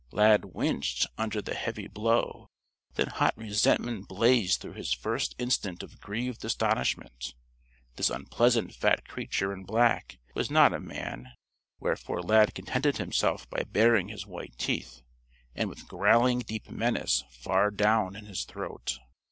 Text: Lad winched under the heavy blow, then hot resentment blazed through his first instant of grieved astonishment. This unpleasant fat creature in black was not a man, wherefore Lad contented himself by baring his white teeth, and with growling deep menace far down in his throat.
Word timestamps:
Lad 0.11 0.41
winched 0.55 1.05
under 1.15 1.43
the 1.43 1.53
heavy 1.53 1.87
blow, 1.87 2.47
then 2.95 3.05
hot 3.05 3.37
resentment 3.37 4.07
blazed 4.07 4.59
through 4.59 4.73
his 4.73 4.91
first 4.93 5.35
instant 5.37 5.83
of 5.83 5.99
grieved 5.99 6.43
astonishment. 6.43 7.35
This 7.97 8.09
unpleasant 8.09 8.73
fat 8.73 9.07
creature 9.07 9.53
in 9.53 9.63
black 9.63 10.17
was 10.33 10.49
not 10.49 10.73
a 10.73 10.79
man, 10.79 11.33
wherefore 11.79 12.23
Lad 12.23 12.55
contented 12.55 12.97
himself 12.97 13.47
by 13.51 13.61
baring 13.61 14.07
his 14.07 14.25
white 14.25 14.57
teeth, 14.57 15.03
and 15.53 15.69
with 15.69 15.87
growling 15.87 16.39
deep 16.39 16.71
menace 16.71 17.23
far 17.29 17.69
down 17.69 18.15
in 18.15 18.25
his 18.25 18.43
throat. 18.45 18.97